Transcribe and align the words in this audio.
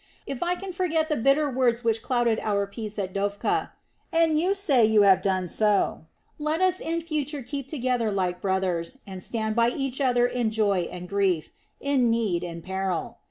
If 0.25 0.41
you 0.41 0.55
can 0.59 0.73
forget 0.73 1.09
the 1.09 1.15
bitter 1.15 1.47
words 1.47 1.83
which 1.83 2.01
clouded 2.01 2.39
our 2.39 2.65
peace 2.65 2.97
at 2.97 3.13
Dophkah 3.13 3.69
and 4.11 4.35
you 4.35 4.55
say 4.55 4.83
you 4.83 5.03
have 5.03 5.21
done 5.21 5.47
so 5.47 6.07
let 6.39 6.59
us 6.59 6.79
in 6.79 7.01
future 7.01 7.43
keep 7.43 7.67
together 7.67 8.11
like 8.11 8.41
brothers 8.41 8.97
and 9.05 9.21
stand 9.21 9.55
by 9.55 9.69
each 9.69 10.01
other 10.01 10.25
in 10.25 10.49
joy 10.49 10.87
and 10.91 11.07
grief, 11.07 11.51
in 11.79 12.09
need 12.09 12.43
and 12.43 12.63
peril. 12.63 13.19